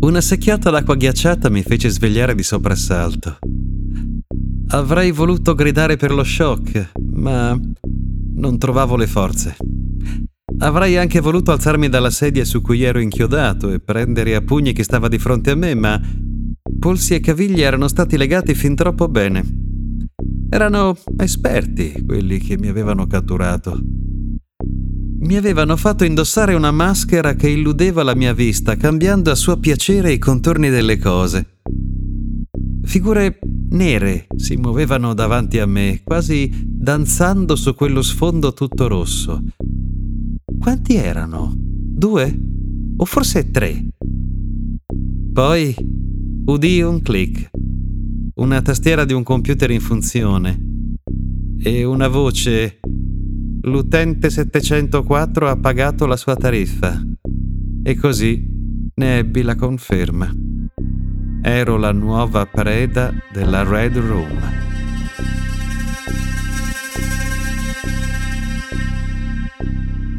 Una 0.00 0.20
secchiata 0.20 0.70
d'acqua 0.70 0.94
ghiacciata 0.94 1.50
mi 1.50 1.62
fece 1.64 1.88
svegliare 1.88 2.32
di 2.36 2.44
soprassalto. 2.44 3.38
Avrei 4.68 5.10
voluto 5.10 5.54
gridare 5.54 5.96
per 5.96 6.12
lo 6.12 6.22
shock, 6.22 6.92
ma 7.14 7.58
non 8.34 8.58
trovavo 8.58 8.94
le 8.94 9.08
forze. 9.08 9.56
Avrei 10.58 10.96
anche 10.96 11.18
voluto 11.18 11.50
alzarmi 11.50 11.88
dalla 11.88 12.10
sedia 12.10 12.44
su 12.44 12.60
cui 12.60 12.84
ero 12.84 13.00
inchiodato 13.00 13.72
e 13.72 13.80
prendere 13.80 14.36
a 14.36 14.40
pugni 14.40 14.72
chi 14.72 14.84
stava 14.84 15.08
di 15.08 15.18
fronte 15.18 15.50
a 15.50 15.56
me, 15.56 15.74
ma 15.74 16.00
polsi 16.78 17.14
e 17.14 17.20
caviglie 17.20 17.64
erano 17.64 17.88
stati 17.88 18.16
legati 18.16 18.54
fin 18.54 18.76
troppo 18.76 19.08
bene. 19.08 19.44
Erano 20.48 20.96
esperti 21.16 22.04
quelli 22.06 22.38
che 22.38 22.56
mi 22.56 22.68
avevano 22.68 23.08
catturato. 23.08 23.80
Mi 25.20 25.36
avevano 25.36 25.76
fatto 25.76 26.04
indossare 26.04 26.54
una 26.54 26.70
maschera 26.70 27.34
che 27.34 27.48
illudeva 27.48 28.04
la 28.04 28.14
mia 28.14 28.32
vista, 28.32 28.76
cambiando 28.76 29.32
a 29.32 29.34
suo 29.34 29.58
piacere 29.58 30.12
i 30.12 30.18
contorni 30.18 30.70
delle 30.70 30.96
cose. 30.96 31.58
Figure 32.82 33.40
nere 33.70 34.28
si 34.36 34.56
muovevano 34.56 35.14
davanti 35.14 35.58
a 35.58 35.66
me, 35.66 36.02
quasi 36.04 36.50
danzando 36.64 37.56
su 37.56 37.74
quello 37.74 38.00
sfondo 38.00 38.54
tutto 38.54 38.86
rosso. 38.86 39.42
Quanti 40.58 40.94
erano? 40.94 41.52
Due? 41.56 42.40
O 42.96 43.04
forse 43.04 43.50
tre? 43.50 43.88
Poi 45.32 45.74
udì 46.46 46.80
un 46.80 47.02
click, 47.02 47.50
una 48.36 48.62
tastiera 48.62 49.04
di 49.04 49.14
un 49.14 49.24
computer 49.24 49.70
in 49.72 49.80
funzione 49.80 50.62
e 51.60 51.82
una 51.82 52.06
voce 52.06 52.78
L'utente 53.62 54.30
704 54.30 55.48
ha 55.48 55.56
pagato 55.56 56.06
la 56.06 56.16
sua 56.16 56.36
tariffa. 56.36 57.02
E 57.82 57.96
così 57.96 58.46
ne 58.94 59.18
ebbi 59.18 59.42
la 59.42 59.56
conferma. 59.56 60.32
Ero 61.42 61.76
la 61.76 61.92
nuova 61.92 62.46
preda 62.46 63.12
della 63.32 63.64
Red 63.64 63.96
Room. 63.96 64.66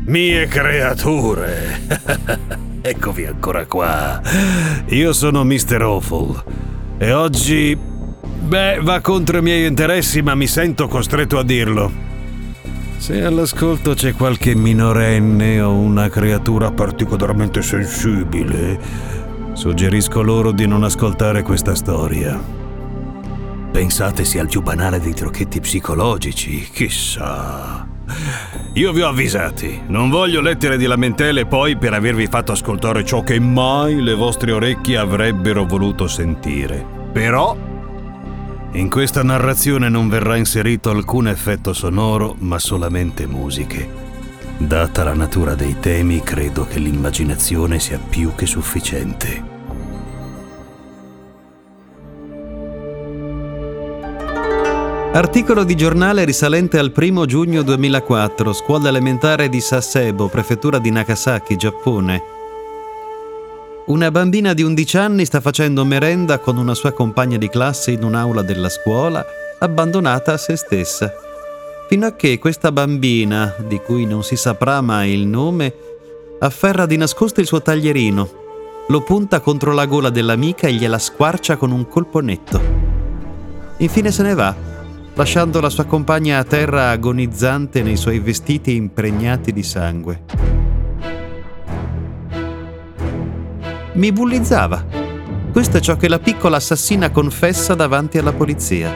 Mie 0.06 0.48
creature! 0.48 1.80
Eccovi 2.82 3.26
ancora 3.26 3.66
qua. 3.66 4.22
Io 4.88 5.14
sono 5.14 5.44
Mr. 5.44 5.82
Awful 5.82 6.44
e 6.98 7.14
oggi... 7.14 7.78
Beh, 8.42 8.80
va 8.82 9.00
contro 9.02 9.38
i 9.38 9.42
miei 9.42 9.68
interessi, 9.68 10.22
ma 10.22 10.34
mi 10.34 10.48
sento 10.48 10.88
costretto 10.88 11.38
a 11.38 11.44
dirlo. 11.44 12.09
Se 13.00 13.24
all'ascolto 13.24 13.94
c'è 13.94 14.14
qualche 14.14 14.54
minorenne 14.54 15.62
o 15.62 15.72
una 15.72 16.10
creatura 16.10 16.70
particolarmente 16.70 17.62
sensibile, 17.62 18.78
suggerisco 19.54 20.22
loro 20.22 20.52
di 20.52 20.68
non 20.68 20.84
ascoltare 20.84 21.42
questa 21.42 21.76
storia. 21.76 22.38
Pensate 23.72 24.26
sia 24.26 24.42
il 24.42 24.50
più 24.50 24.62
banale 24.62 25.00
dei 25.00 25.14
trucchetti 25.14 25.62
psicologici, 25.62 26.68
chissà. 26.74 27.88
Io 28.74 28.92
vi 28.92 29.02
ho 29.02 29.08
avvisati, 29.08 29.82
non 29.88 30.10
voglio 30.10 30.42
lettere 30.42 30.76
di 30.76 30.86
lamentele 30.86 31.46
poi 31.46 31.78
per 31.78 31.94
avervi 31.94 32.28
fatto 32.28 32.52
ascoltare 32.52 33.06
ciò 33.06 33.24
che 33.24 33.40
mai 33.40 34.04
le 34.04 34.14
vostre 34.14 34.52
orecchie 34.52 34.98
avrebbero 34.98 35.66
voluto 35.66 36.06
sentire. 36.08 36.86
Però 37.14 37.56
in 38.72 38.90
questa 38.90 39.24
narrazione 39.24 39.90
non 39.90 40.10
verrà 40.10 40.36
inserito 40.36 40.92
alcun 40.92 41.28
effetto 41.28 41.74
sonoro, 41.74 42.36
ma 42.40 42.60
solamente 42.60 43.26
musiche. 43.26 44.08
Data 44.58 45.04
la 45.04 45.14
natura 45.14 45.56
dei 45.56 45.78
temi, 45.80 46.22
credo 46.22 46.68
che 46.68 46.78
l'immaginazione 46.78 47.80
sia 47.80 47.98
più 47.98 48.36
che 48.36 48.46
sufficiente. 48.46 49.58
Articolo 55.12 55.64
di 55.64 55.76
giornale 55.76 56.24
risalente 56.24 56.78
al 56.78 56.94
1 56.96 57.26
giugno 57.26 57.64
2004, 57.64 58.54
scuola 58.54 58.90
elementare 58.90 59.50
di 59.50 59.60
Sasebo, 59.60 60.28
prefettura 60.28 60.78
di 60.78 60.92
Nagasaki, 60.92 61.56
Giappone. 61.56 62.39
Una 63.90 64.12
bambina 64.12 64.54
di 64.54 64.62
11 64.62 64.98
anni 64.98 65.26
sta 65.26 65.42
facendo 65.42 65.84
merenda 65.84 66.38
con 66.38 66.58
una 66.58 66.76
sua 66.76 66.92
compagna 66.92 67.38
di 67.38 67.50
classe 67.50 67.90
in 67.90 68.04
un'aula 68.04 68.44
della 68.44 68.70
scuola, 68.70 69.26
abbandonata 69.58 70.34
a 70.34 70.38
se 70.38 70.56
stessa. 70.58 71.12
Fino 71.88 72.06
a 72.06 72.14
che 72.14 72.38
questa 72.38 72.72
bambina, 72.72 73.56
di 73.68 73.80
cui 73.80 74.06
non 74.06 74.22
si 74.22 74.36
saprà 74.36 74.80
mai 74.82 75.14
il 75.14 75.26
nome, 75.26 75.74
afferra 76.38 76.86
di 76.86 76.98
nascosto 76.98 77.40
il 77.40 77.48
suo 77.48 77.64
taglierino, 77.64 78.30
lo 78.90 79.02
punta 79.02 79.40
contro 79.40 79.74
la 79.74 79.88
gola 79.88 80.12
dell'amica 80.12 80.68
e 80.68 80.74
gliela 80.74 81.00
squarcia 81.00 81.58
con 81.58 81.72
un 81.72 81.88
colpo 81.88 82.20
netto. 82.20 82.62
Infine 83.78 84.12
se 84.12 84.22
ne 84.22 84.36
va, 84.36 84.56
lasciando 85.16 85.60
la 85.60 85.70
sua 85.72 85.86
compagna 85.86 86.38
a 86.38 86.44
terra 86.44 86.92
agonizzante 86.92 87.82
nei 87.82 87.98
suoi 87.98 88.20
vestiti 88.20 88.76
impregnati 88.76 89.52
di 89.52 89.64
sangue. 89.64 90.59
Mi 94.00 94.14
bullizzava. 94.14 94.86
Questo 95.52 95.76
è 95.76 95.80
ciò 95.82 95.98
che 95.98 96.08
la 96.08 96.20
piccola 96.20 96.56
assassina 96.56 97.10
confessa 97.10 97.76
davanti 97.76 98.18
alla 98.18 98.32
polizia. 98.32 98.90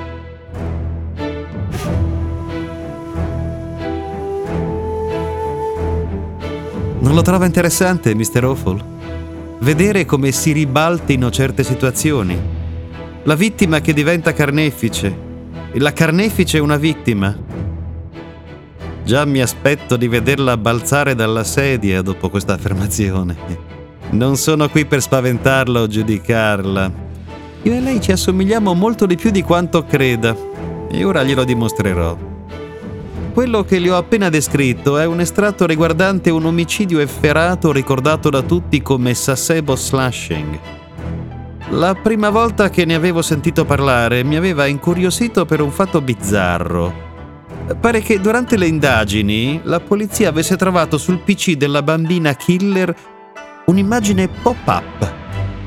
Non 7.00 7.14
lo 7.14 7.22
trova 7.22 7.46
interessante, 7.46 8.16
Mr. 8.16 8.46
Awful? 8.46 8.82
Vedere 9.60 10.06
come 10.06 10.32
si 10.32 10.54
ribaltino 10.54 11.30
certe 11.30 11.66
situazioni. 11.66 12.40
La 13.24 13.36
vittima 13.36 13.82
che 13.82 13.92
diventa 13.92 14.32
carnefice. 14.32 15.14
E 15.74 15.80
la 15.82 15.92
carnefice 15.92 16.60
una 16.60 16.78
vittima. 16.78 17.38
Già 19.04 19.26
mi 19.26 19.42
aspetto 19.42 19.98
di 19.98 20.08
vederla 20.08 20.56
balzare 20.56 21.14
dalla 21.14 21.44
sedia 21.44 22.02
dopo 22.02 22.30
questa 22.30 22.54
affermazione. 22.54 23.83
Non 24.14 24.38
sono 24.38 24.70
qui 24.70 24.86
per 24.86 25.02
spaventarla 25.02 25.82
o 25.82 25.88
giudicarla. 25.88 26.92
Io 27.64 27.74
e 27.74 27.80
lei 27.80 28.00
ci 28.00 28.12
assomigliamo 28.12 28.76
molto 28.76 29.08
di 29.08 29.16
più 29.16 29.32
di 29.32 29.42
quanto 29.42 29.86
creda 29.86 30.36
e 30.92 31.04
ora 31.04 31.24
glielo 31.24 31.44
dimostrerò. 31.44 32.16
Quello 33.34 33.64
che 33.64 33.80
le 33.80 33.90
ho 33.90 33.98
appena 33.98 34.30
descritto 34.30 35.00
è 35.00 35.06
un 35.06 35.20
estratto 35.20 35.66
riguardante 35.66 36.30
un 36.30 36.46
omicidio 36.46 37.00
efferato 37.00 37.72
ricordato 37.72 38.30
da 38.30 38.44
tutti 38.44 38.84
come 38.84 39.16
Sasebo 39.16 39.76
Slashing. 39.76 40.60
La 41.72 41.96
prima 41.96 42.30
volta 42.30 42.70
che 42.70 42.86
ne 42.86 42.94
avevo 42.94 43.24
sentito 43.24 43.66
parlare 43.66 44.24
mi 44.24 44.36
aveva 44.36 44.68
incuriosito 44.68 45.46
per 45.46 45.60
un 45.60 45.72
fatto 45.72 46.02
bizzarro. 46.02 47.12
Pare 47.80 48.02
che 48.02 48.20
durante 48.20 48.58
le 48.58 48.68
indagini 48.68 49.60
la 49.64 49.80
polizia 49.80 50.30
avesse 50.30 50.56
trovato 50.56 51.00
sul 51.00 51.18
PC 51.18 51.54
della 51.54 51.82
bambina 51.82 52.36
killer 52.36 52.96
un'immagine 53.66 54.28
pop-up 54.28 55.12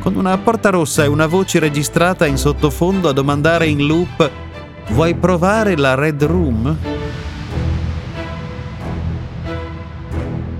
con 0.01 0.17
una 0.17 0.37
porta 0.39 0.71
rossa 0.71 1.05
e 1.05 1.09
una 1.09 1.27
voce 1.27 1.59
registrata 1.59 2.27
in 2.27 2.37
sottofondo 2.37 3.09
a 3.09 3.13
domandare 3.13 3.67
in 3.67 3.87
loop 3.87 4.45
Vuoi 4.89 5.15
provare 5.15 5.77
la 5.77 5.95
Red 5.95 6.23
Room? 6.23 6.77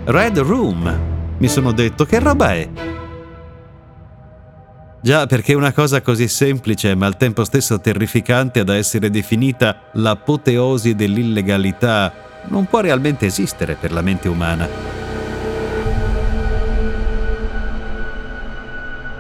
Red 0.05 0.39
Room, 0.39 1.01
mi 1.39 1.49
sono 1.49 1.73
detto, 1.73 2.05
che 2.05 2.19
roba 2.19 2.53
è? 2.53 2.69
Già, 5.01 5.27
perché 5.27 5.55
una 5.55 5.73
cosa 5.73 6.03
così 6.03 6.27
semplice 6.27 6.95
ma 6.97 7.07
al 7.07 7.17
tempo 7.17 7.45
stesso 7.45 7.81
terrificante 7.81 8.65
da 8.65 8.77
essere 8.77 9.09
definita 9.09 9.91
l'apoteosi 9.93 10.95
dell'illegalità 10.95 12.13
non 12.49 12.67
può 12.67 12.81
realmente 12.81 13.27
esistere 13.27 13.77
per 13.81 13.93
la 13.93 14.03
mente 14.03 14.29
umana. 14.29 15.06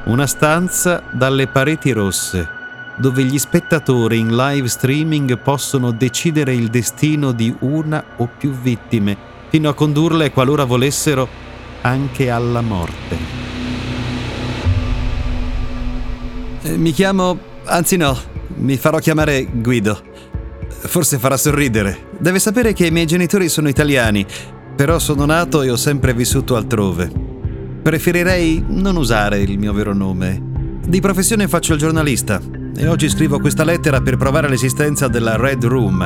Una 0.06 0.28
stanza 0.28 1.02
dalle 1.10 1.48
pareti 1.48 1.90
rosse, 1.90 2.48
dove 2.96 3.24
gli 3.24 3.38
spettatori 3.38 4.20
in 4.20 4.36
live 4.36 4.68
streaming 4.68 5.36
possono 5.36 5.90
decidere 5.90 6.54
il 6.54 6.68
destino 6.68 7.32
di 7.32 7.52
una 7.60 8.04
o 8.18 8.28
più 8.38 8.52
vittime, 8.52 9.16
fino 9.48 9.68
a 9.68 9.74
condurle, 9.74 10.30
qualora 10.30 10.62
volessero, 10.62 11.28
anche 11.80 12.30
alla 12.30 12.60
morte. 12.60 13.16
Eh, 16.62 16.76
mi 16.76 16.92
chiamo... 16.92 17.36
anzi 17.64 17.96
no, 17.96 18.16
mi 18.58 18.76
farò 18.76 18.98
chiamare 18.98 19.44
Guido. 19.50 20.00
Forse 20.68 21.18
farà 21.18 21.36
sorridere. 21.36 22.10
Deve 22.16 22.38
sapere 22.38 22.72
che 22.74 22.86
i 22.86 22.92
miei 22.92 23.06
genitori 23.06 23.48
sono 23.48 23.68
italiani, 23.68 24.24
però 24.76 25.00
sono 25.00 25.24
nato 25.24 25.62
e 25.62 25.70
ho 25.70 25.76
sempre 25.76 26.14
vissuto 26.14 26.54
altrove. 26.54 27.25
Preferirei 27.86 28.64
non 28.66 28.96
usare 28.96 29.38
il 29.42 29.60
mio 29.60 29.72
vero 29.72 29.94
nome. 29.94 30.42
Di 30.84 31.00
professione 31.00 31.46
faccio 31.46 31.74
il 31.74 31.78
giornalista 31.78 32.40
e 32.76 32.88
oggi 32.88 33.08
scrivo 33.08 33.38
questa 33.38 33.62
lettera 33.62 34.00
per 34.00 34.16
provare 34.16 34.48
l'esistenza 34.48 35.06
della 35.06 35.36
Red 35.36 35.64
Room. 35.64 36.04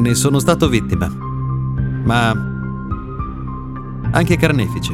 Ne 0.00 0.14
sono 0.16 0.40
stato 0.40 0.68
vittima, 0.68 1.06
ma 1.06 2.30
anche 4.10 4.36
carnefice. 4.36 4.92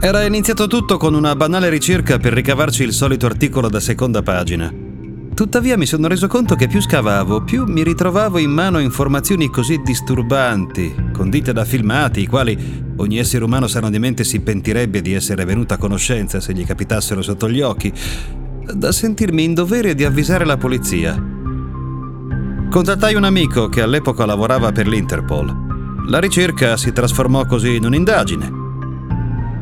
Era 0.00 0.24
iniziato 0.24 0.66
tutto 0.66 0.96
con 0.96 1.14
una 1.14 1.36
banale 1.36 1.68
ricerca 1.68 2.18
per 2.18 2.32
ricavarci 2.32 2.82
il 2.82 2.92
solito 2.92 3.26
articolo 3.26 3.68
da 3.68 3.78
seconda 3.78 4.20
pagina. 4.20 4.87
Tuttavia 5.38 5.76
mi 5.76 5.86
sono 5.86 6.08
reso 6.08 6.26
conto 6.26 6.56
che 6.56 6.66
più 6.66 6.82
scavavo, 6.82 7.44
più 7.44 7.62
mi 7.64 7.84
ritrovavo 7.84 8.38
in 8.38 8.50
mano 8.50 8.80
informazioni 8.80 9.48
così 9.48 9.80
disturbanti, 9.84 10.92
condite 11.12 11.52
da 11.52 11.64
filmati, 11.64 12.22
i 12.22 12.26
quali 12.26 12.82
ogni 12.96 13.18
essere 13.18 13.44
umano 13.44 13.68
sano 13.68 13.88
di 13.88 14.00
mente 14.00 14.24
si 14.24 14.40
pentirebbe 14.40 15.00
di 15.00 15.12
essere 15.12 15.44
venuto 15.44 15.74
a 15.74 15.76
conoscenza 15.76 16.40
se 16.40 16.52
gli 16.52 16.66
capitassero 16.66 17.22
sotto 17.22 17.48
gli 17.48 17.60
occhi, 17.60 17.92
da 18.74 18.90
sentirmi 18.90 19.44
in 19.44 19.54
dovere 19.54 19.94
di 19.94 20.02
avvisare 20.02 20.44
la 20.44 20.56
polizia. 20.56 21.14
Contattai 22.68 23.14
un 23.14 23.22
amico 23.22 23.68
che 23.68 23.80
all'epoca 23.80 24.26
lavorava 24.26 24.72
per 24.72 24.88
l'Interpol. 24.88 26.06
La 26.08 26.18
ricerca 26.18 26.76
si 26.76 26.92
trasformò 26.92 27.46
così 27.46 27.76
in 27.76 27.84
un'indagine, 27.84 28.52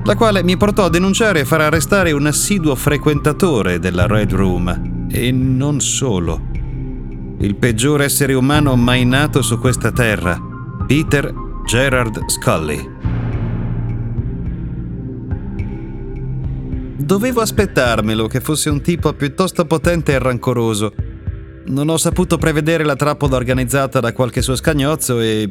la 0.04 0.14
quale 0.14 0.42
mi 0.42 0.56
portò 0.56 0.86
a 0.86 0.90
denunciare 0.90 1.40
e 1.40 1.44
far 1.44 1.60
arrestare 1.60 2.12
un 2.12 2.24
assiduo 2.24 2.74
frequentatore 2.74 3.78
della 3.78 4.06
Red 4.06 4.32
Room 4.32 4.95
e 5.20 5.30
non 5.32 5.80
solo. 5.80 6.48
Il 7.38 7.56
peggior 7.56 8.02
essere 8.02 8.34
umano 8.34 8.76
mai 8.76 9.04
nato 9.04 9.42
su 9.42 9.58
questa 9.58 9.92
terra, 9.92 10.40
Peter 10.86 11.32
Gerard 11.64 12.28
Scully. 12.28 12.94
Dovevo 16.96 17.40
aspettarmelo 17.40 18.26
che 18.26 18.40
fosse 18.40 18.70
un 18.70 18.80
tipo 18.80 19.12
piuttosto 19.12 19.64
potente 19.64 20.12
e 20.12 20.18
rancoroso. 20.18 20.92
Non 21.66 21.88
ho 21.88 21.96
saputo 21.96 22.38
prevedere 22.38 22.84
la 22.84 22.96
trappola 22.96 23.36
organizzata 23.36 24.00
da 24.00 24.12
qualche 24.12 24.42
suo 24.42 24.56
scagnozzo 24.56 25.20
e, 25.20 25.48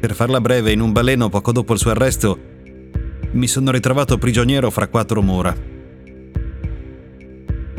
per 0.00 0.14
farla 0.14 0.40
breve, 0.40 0.72
in 0.72 0.80
un 0.80 0.92
baleno 0.92 1.28
poco 1.28 1.52
dopo 1.52 1.72
il 1.72 1.78
suo 1.78 1.90
arresto, 1.90 2.38
mi 3.32 3.46
sono 3.46 3.70
ritrovato 3.70 4.18
prigioniero 4.18 4.70
fra 4.70 4.88
quattro 4.88 5.22
mura. 5.22 5.67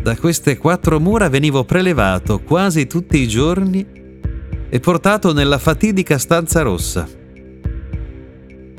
Da 0.10 0.18
queste 0.18 0.58
quattro 0.58 1.00
mura 1.00 1.30
venivo 1.30 1.64
prelevato 1.66 2.40
quasi 2.40 2.88
tutti 2.88 3.20
i 3.20 3.28
giorni 3.28 3.86
e 4.68 4.80
portato 4.80 5.34
nella 5.34 5.60
fatidica 5.60 6.18
stanza 6.18 6.64
rossa. 6.64 7.08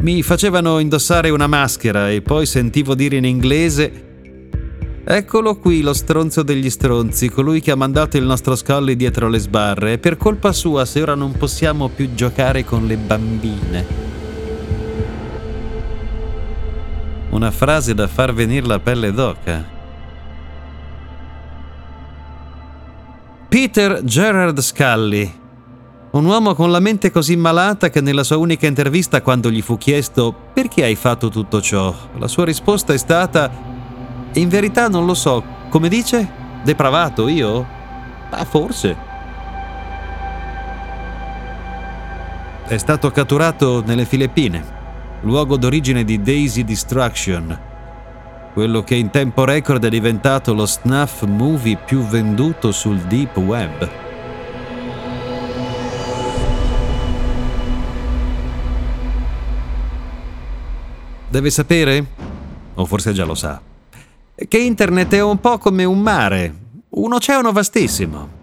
Mi 0.00 0.24
facevano 0.24 0.80
indossare 0.80 1.30
una 1.30 1.46
maschera 1.46 2.10
e 2.10 2.20
poi 2.20 2.46
sentivo 2.46 2.96
dire 2.96 3.18
in 3.18 3.26
inglese 3.26 5.02
Eccolo 5.04 5.56
qui 5.56 5.82
lo 5.82 5.92
stronzo 5.92 6.42
degli 6.42 6.68
stronzi, 6.68 7.28
colui 7.28 7.60
che 7.60 7.70
ha 7.70 7.76
mandato 7.76 8.16
il 8.16 8.24
nostro 8.24 8.56
Scully 8.56 8.96
dietro 8.96 9.28
le 9.28 9.38
sbarre. 9.38 9.92
È 9.92 9.98
per 9.98 10.16
colpa 10.16 10.50
sua 10.50 10.84
se 10.84 11.00
ora 11.00 11.14
non 11.14 11.30
possiamo 11.30 11.86
più 11.90 12.12
giocare 12.12 12.64
con 12.64 12.88
le 12.88 12.96
bambine. 12.96 13.86
Una 17.30 17.52
frase 17.52 17.94
da 17.94 18.08
far 18.08 18.34
venire 18.34 18.66
la 18.66 18.80
pelle 18.80 19.12
d'oca. 19.12 19.78
Peter 23.50 24.04
Gerard 24.04 24.60
Scully, 24.60 25.28
un 26.12 26.24
uomo 26.24 26.54
con 26.54 26.70
la 26.70 26.78
mente 26.78 27.10
così 27.10 27.34
malata 27.34 27.90
che 27.90 28.00
nella 28.00 28.22
sua 28.22 28.36
unica 28.36 28.68
intervista 28.68 29.22
quando 29.22 29.50
gli 29.50 29.60
fu 29.60 29.76
chiesto 29.76 30.32
perché 30.52 30.84
hai 30.84 30.94
fatto 30.94 31.30
tutto 31.30 31.60
ciò, 31.60 31.92
la 32.16 32.28
sua 32.28 32.44
risposta 32.44 32.92
è 32.92 32.96
stata 32.96 33.50
in 34.34 34.48
verità 34.48 34.86
non 34.86 35.04
lo 35.04 35.14
so, 35.14 35.42
come 35.68 35.88
dice? 35.88 36.30
Depravato 36.62 37.26
io? 37.26 37.66
Ah, 38.30 38.44
forse. 38.44 38.96
È 42.68 42.76
stato 42.76 43.10
catturato 43.10 43.82
nelle 43.84 44.04
Filippine, 44.04 44.64
luogo 45.22 45.56
d'origine 45.56 46.04
di 46.04 46.22
Daisy 46.22 46.62
Destruction, 46.62 47.69
quello 48.52 48.82
che 48.82 48.96
in 48.96 49.10
tempo 49.10 49.44
record 49.44 49.84
è 49.84 49.88
diventato 49.88 50.52
lo 50.52 50.66
snuff 50.66 51.22
movie 51.22 51.76
più 51.76 52.02
venduto 52.02 52.72
sul 52.72 52.98
deep 52.98 53.36
web. 53.36 53.88
Deve 61.28 61.50
sapere, 61.50 62.04
o 62.74 62.84
forse 62.84 63.12
già 63.12 63.24
lo 63.24 63.36
sa, 63.36 63.60
che 64.48 64.58
internet 64.58 65.14
è 65.14 65.22
un 65.22 65.38
po' 65.38 65.58
come 65.58 65.84
un 65.84 66.00
mare, 66.00 66.54
un 66.88 67.12
oceano 67.12 67.52
vastissimo. 67.52 68.38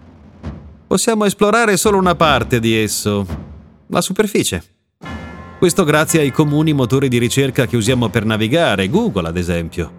Possiamo 0.86 1.26
esplorare 1.26 1.76
solo 1.76 1.98
una 1.98 2.14
parte 2.14 2.60
di 2.60 2.74
esso, 2.74 3.26
la 3.88 4.00
superficie. 4.00 4.62
Questo 5.58 5.84
grazie 5.84 6.20
ai 6.20 6.30
comuni 6.30 6.72
motori 6.72 7.08
di 7.08 7.18
ricerca 7.18 7.66
che 7.66 7.76
usiamo 7.76 8.08
per 8.08 8.24
navigare, 8.24 8.88
Google 8.88 9.28
ad 9.28 9.36
esempio. 9.36 9.97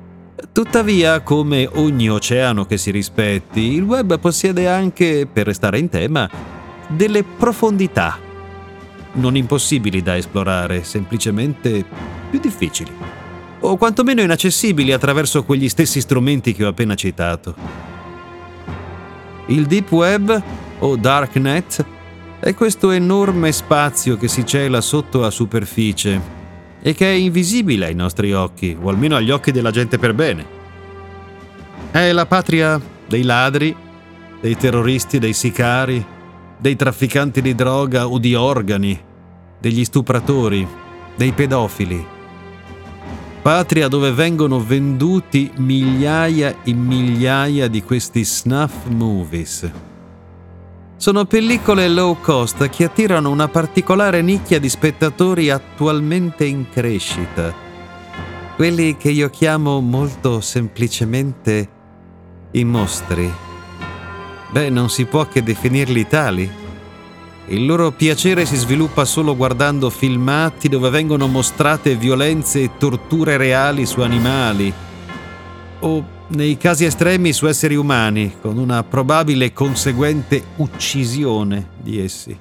Tuttavia, 0.51 1.21
come 1.21 1.69
ogni 1.73 2.09
oceano 2.09 2.65
che 2.65 2.77
si 2.77 2.91
rispetti, 2.91 3.73
il 3.73 3.83
web 3.83 4.19
possiede 4.19 4.67
anche, 4.67 5.27
per 5.31 5.45
restare 5.45 5.79
in 5.79 5.89
tema, 5.89 6.29
delle 6.87 7.23
profondità. 7.23 8.17
Non 9.13 9.35
impossibili 9.35 10.01
da 10.01 10.17
esplorare, 10.17 10.83
semplicemente 10.83 11.83
più 12.29 12.39
difficili. 12.39 12.91
O 13.61 13.77
quantomeno 13.77 14.21
inaccessibili 14.21 14.93
attraverso 14.93 15.43
quegli 15.43 15.67
stessi 15.67 15.99
strumenti 15.99 16.53
che 16.53 16.65
ho 16.65 16.69
appena 16.69 16.95
citato. 16.95 17.55
Il 19.47 19.65
Deep 19.65 19.91
Web, 19.91 20.43
o 20.79 20.95
Darknet, 20.95 21.85
è 22.39 22.53
questo 22.53 22.91
enorme 22.91 23.51
spazio 23.51 24.15
che 24.15 24.27
si 24.27 24.45
cela 24.45 24.79
sotto 24.79 25.19
la 25.19 25.31
superficie 25.31 26.38
e 26.81 26.93
che 26.93 27.05
è 27.05 27.13
invisibile 27.13 27.87
ai 27.87 27.95
nostri 27.95 28.33
occhi, 28.33 28.77
o 28.79 28.89
almeno 28.89 29.15
agli 29.15 29.31
occhi 29.31 29.51
della 29.51 29.71
gente 29.71 29.97
per 29.97 30.13
bene. 30.13 30.57
È 31.91 32.11
la 32.11 32.25
patria 32.25 32.79
dei 33.07 33.23
ladri, 33.23 33.75
dei 34.39 34.55
terroristi, 34.55 35.19
dei 35.19 35.33
sicari, 35.33 36.05
dei 36.57 36.75
trafficanti 36.75 37.41
di 37.41 37.55
droga 37.55 38.07
o 38.07 38.17
di 38.17 38.35
organi, 38.35 38.99
degli 39.59 39.83
stupratori, 39.83 40.67
dei 41.15 41.31
pedofili. 41.31 42.05
Patria 43.41 43.87
dove 43.87 44.11
vengono 44.11 44.59
venduti 44.59 45.51
migliaia 45.57 46.63
e 46.63 46.73
migliaia 46.73 47.67
di 47.67 47.81
questi 47.81 48.23
snuff 48.23 48.85
movies 48.87 49.88
sono 50.99 51.23
pellicole 51.23 51.87
low 51.87 52.19
cost 52.19 52.67
che 52.67 52.83
attirano 52.83 53.29
una 53.29 53.47
particolare 53.47 54.21
nicchia 54.21 54.59
di 54.59 54.67
spettatori 54.67 55.49
attualmente 55.49 56.43
in 56.43 56.65
crescita. 56.69 57.55
Quelli 58.57 58.97
che 58.97 59.09
io 59.09 59.29
chiamo 59.29 59.79
molto 59.79 60.41
semplicemente 60.41 61.69
i 62.51 62.65
mostri. 62.65 63.31
Beh, 64.51 64.69
non 64.69 64.89
si 64.89 65.05
può 65.05 65.25
che 65.25 65.41
definirli 65.41 66.05
tali. 66.05 66.51
Il 67.45 67.65
loro 67.65 67.91
piacere 67.91 68.45
si 68.45 68.57
sviluppa 68.57 69.05
solo 69.05 69.37
guardando 69.37 69.89
filmati 69.89 70.67
dove 70.67 70.89
vengono 70.89 71.27
mostrate 71.27 71.95
violenze 71.95 72.63
e 72.63 72.71
torture 72.77 73.37
reali 73.37 73.85
su 73.85 74.01
animali 74.01 74.73
o 75.79 76.17
nei 76.29 76.57
casi 76.57 76.85
estremi 76.85 77.33
su 77.33 77.47
esseri 77.47 77.75
umani, 77.75 78.35
con 78.41 78.57
una 78.57 78.83
probabile 78.83 79.53
conseguente 79.53 80.43
uccisione 80.57 81.69
di 81.81 81.99
essi. 82.03 82.37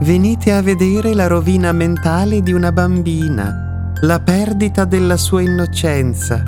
Venite 0.00 0.52
a 0.52 0.62
vedere 0.62 1.14
la 1.14 1.26
rovina 1.26 1.72
mentale 1.72 2.42
di 2.42 2.52
una 2.52 2.72
bambina, 2.72 3.92
la 4.00 4.20
perdita 4.20 4.84
della 4.84 5.16
sua 5.16 5.42
innocenza. 5.42 6.42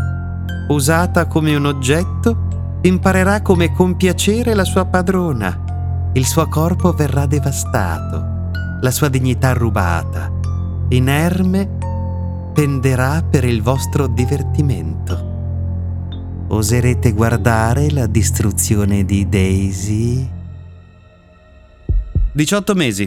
Usata 0.68 1.26
come 1.26 1.54
un 1.54 1.66
oggetto, 1.66 2.78
imparerà 2.82 3.42
come 3.42 3.72
compiacere 3.72 4.54
la 4.54 4.64
sua 4.64 4.84
padrona. 4.84 6.10
Il 6.14 6.26
suo 6.26 6.48
corpo 6.48 6.92
verrà 6.92 7.26
devastato, 7.26 8.50
la 8.80 8.90
sua 8.90 9.08
dignità 9.08 9.52
rubata. 9.52 10.32
Inerme 10.88 11.75
penderà 12.56 13.22
per 13.22 13.44
il 13.44 13.60
vostro 13.60 14.06
divertimento. 14.06 16.46
Oserete 16.48 17.12
guardare 17.12 17.90
la 17.90 18.06
distruzione 18.06 19.04
di 19.04 19.28
Daisy? 19.28 20.26
18 22.32 22.74
mesi. 22.74 23.06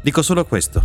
Dico 0.00 0.22
solo 0.22 0.46
questo. 0.46 0.82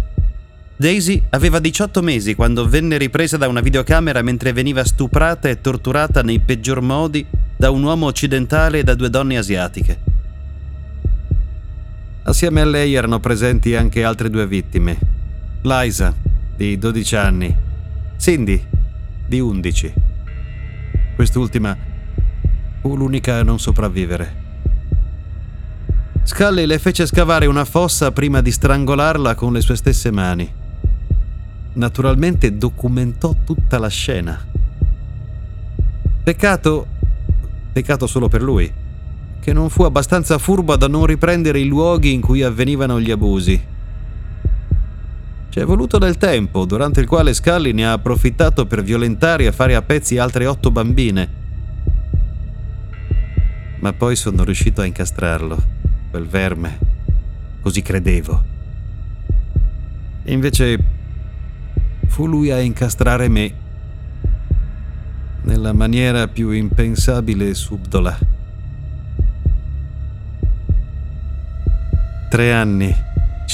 Daisy 0.76 1.24
aveva 1.30 1.60
18 1.60 2.02
mesi 2.02 2.36
quando 2.36 2.68
venne 2.68 2.98
ripresa 2.98 3.38
da 3.38 3.48
una 3.48 3.62
videocamera 3.62 4.22
mentre 4.22 4.52
veniva 4.52 4.84
stuprata 4.84 5.48
e 5.48 5.62
torturata 5.62 6.22
nei 6.22 6.42
peggior 6.42 6.82
modi 6.82 7.26
da 7.56 7.70
un 7.70 7.82
uomo 7.82 8.08
occidentale 8.08 8.80
e 8.80 8.84
da 8.84 8.94
due 8.94 9.10
donne 9.10 9.38
asiatiche. 9.38 10.00
Assieme 12.24 12.60
a 12.60 12.66
lei 12.66 12.94
erano 12.94 13.22
presenti 13.22 13.74
anche 13.74 14.04
altre 14.04 14.30
due 14.30 14.46
vittime. 14.46 15.00
Liza, 15.62 16.14
di 16.58 16.78
12 16.78 17.16
anni, 17.16 17.70
Cindy, 18.22 18.64
di 19.26 19.40
11. 19.40 19.94
Quest'ultima 21.16 21.76
fu 22.80 22.96
l'unica 22.96 23.40
a 23.40 23.42
non 23.42 23.60
sopravvivere. 23.60 24.36
Scully 26.22 26.68
le 26.68 26.78
fece 26.78 27.08
scavare 27.08 27.48
una 27.48 27.66
fossa 27.66 28.12
prima 28.12 28.42
di 28.42 28.52
strangolarla 28.52 29.34
con 29.34 29.54
le 29.54 29.62
sue 29.62 29.76
stesse 29.76 30.12
mani. 30.12 30.48
naturalmente 31.74 32.56
documentò 32.60 33.36
tutta 33.44 33.80
la 33.80 33.88
scena. 33.88 34.40
Peccato, 36.24 36.86
peccato 37.74 38.06
solo 38.06 38.28
per 38.28 38.44
lui, 38.44 38.72
che 39.40 39.52
non 39.52 39.72
fu 39.72 39.82
abbastanza 39.82 40.38
furbo 40.38 40.76
da 40.76 40.88
non 40.88 41.08
riprendere 41.08 41.60
i 41.60 41.66
luoghi 41.66 42.14
in 42.14 42.22
cui 42.22 42.44
avvenivano 42.44 43.02
gli 43.02 43.10
abusi. 43.10 43.80
Ci 45.52 45.60
è 45.60 45.66
voluto 45.66 45.98
del 45.98 46.16
tempo, 46.16 46.64
durante 46.64 47.02
il 47.02 47.08
quale 47.08 47.34
Scully 47.34 47.74
ne 47.74 47.86
ha 47.86 47.92
approfittato 47.92 48.66
per 48.68 48.82
violentare 48.82 49.46
e 49.46 49.52
fare 49.52 49.76
a 49.76 49.82
pezzi 49.82 50.18
altre 50.18 50.46
otto 50.46 50.72
bambine. 50.72 51.28
Ma 53.80 53.92
poi 53.92 54.16
sono 54.16 54.46
riuscito 54.46 54.80
a 54.80 54.86
incastrarlo, 54.86 55.62
quel 56.10 56.26
verme. 56.26 56.78
Così 57.60 57.82
credevo. 57.82 58.44
Invece 60.24 60.80
fu 62.08 62.28
lui 62.28 62.50
a 62.50 62.62
incastrare 62.62 63.28
me 63.28 63.54
nella 65.42 65.74
maniera 65.74 66.30
più 66.30 66.52
impensabile 66.52 67.50
e 67.50 67.54
subdola. 67.56 68.18
Tre 72.30 72.54
anni 72.54 73.10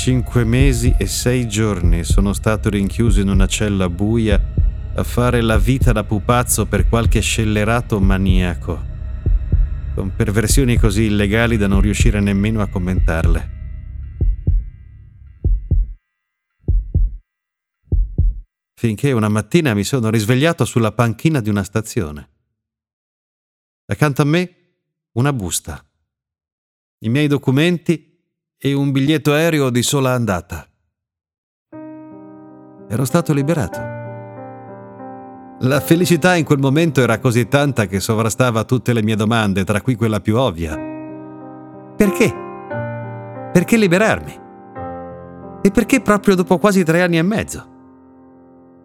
Cinque 0.08 0.46
mesi 0.46 0.96
e 0.98 1.06
sei 1.06 1.50
giorni 1.50 2.06
sono 2.06 2.32
stato 2.32 2.70
rinchiuso 2.70 3.20
in 3.20 3.28
una 3.28 3.46
cella 3.46 3.90
buia 3.90 4.42
a 4.96 5.04
fare 5.04 5.42
la 5.42 5.58
vita 5.58 5.92
da 5.92 6.06
pupazzo 6.06 6.66
per 6.66 6.88
qualche 6.88 7.20
scellerato 7.20 8.00
maniaco, 8.00 8.86
con 9.94 10.16
perversioni 10.16 10.78
così 10.78 11.08
illegali 11.08 11.58
da 11.58 11.68
non 11.68 11.82
riuscire 11.82 12.22
nemmeno 12.22 12.62
a 12.62 12.70
commentarle. 12.70 13.50
Finché 18.76 19.12
una 19.12 19.28
mattina 19.28 19.74
mi 19.74 19.84
sono 19.84 20.10
risvegliato 20.10 20.64
sulla 20.64 20.94
panchina 20.94 21.42
di 21.42 21.50
una 21.50 21.64
stazione. 21.64 22.30
Accanto 23.88 24.22
a 24.22 24.26
me 24.26 24.56
una 25.18 25.34
busta. 25.34 25.86
I 27.00 27.10
miei 27.10 27.28
documenti 27.28 28.07
e 28.60 28.74
un 28.74 28.92
biglietto 28.92 29.34
aereo 29.34 29.70
di 29.70 29.84
sola 29.84 30.14
andata. 30.14 30.68
Ero 32.90 33.06
stato 33.06 33.34
liberato. 33.34 33.96
La 35.62 35.80
felicità 35.80 36.36
in 36.36 36.46
quel 36.46 36.60
momento 36.60 37.02
era 37.02 37.20
così 37.20 37.48
tanta 37.48 37.86
che 37.86 38.00
sovrastava 38.00 38.64
tutte 38.64 38.94
le 38.94 39.04
mie 39.04 39.16
domande, 39.16 39.64
tra 39.64 39.82
cui 39.82 39.96
quella 39.96 40.20
più 40.20 40.38
ovvia. 40.38 40.76
Perché? 41.96 42.34
Perché 43.52 43.78
liberarmi? 43.78 44.46
E 45.62 45.72
perché 45.72 46.02
proprio 46.02 46.36
dopo 46.36 46.58
quasi 46.58 46.84
tre 46.84 47.02
anni 47.02 47.18
e 47.18 47.24
mezzo? 47.24 47.76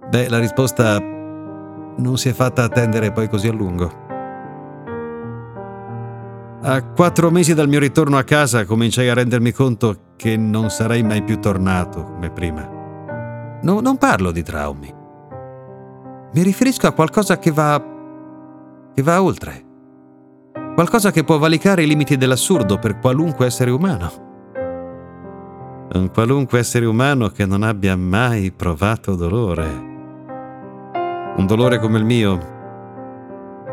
Beh, 0.08 0.28
la 0.28 0.38
risposta 0.38 0.98
non 0.98 2.16
si 2.16 2.28
è 2.28 2.32
fatta 2.32 2.64
attendere 2.64 3.12
poi 3.12 3.28
così 3.28 3.48
a 3.48 3.52
lungo. 3.52 4.01
A 6.64 6.80
quattro 6.84 7.28
mesi 7.32 7.54
dal 7.54 7.66
mio 7.66 7.80
ritorno 7.80 8.16
a 8.16 8.22
casa 8.22 8.64
cominciai 8.64 9.08
a 9.08 9.14
rendermi 9.14 9.50
conto 9.50 10.12
che 10.14 10.36
non 10.36 10.70
sarei 10.70 11.02
mai 11.02 11.24
più 11.24 11.40
tornato 11.40 12.04
come 12.04 12.30
prima. 12.30 13.58
No, 13.62 13.80
non 13.80 13.98
parlo 13.98 14.30
di 14.30 14.44
traumi. 14.44 14.94
Mi 16.32 16.42
riferisco 16.42 16.86
a 16.86 16.92
qualcosa 16.92 17.40
che 17.40 17.50
va... 17.50 17.82
che 18.94 19.02
va 19.02 19.20
oltre. 19.20 19.64
Qualcosa 20.74 21.10
che 21.10 21.24
può 21.24 21.36
valicare 21.36 21.82
i 21.82 21.86
limiti 21.88 22.16
dell'assurdo 22.16 22.78
per 22.78 23.00
qualunque 23.00 23.46
essere 23.46 23.72
umano. 23.72 24.12
Un 25.94 26.10
qualunque 26.12 26.60
essere 26.60 26.86
umano 26.86 27.30
che 27.30 27.44
non 27.44 27.64
abbia 27.64 27.96
mai 27.96 28.52
provato 28.52 29.16
dolore. 29.16 29.66
Un 31.36 31.44
dolore 31.44 31.80
come 31.80 31.98
il 31.98 32.04
mio 32.04 32.38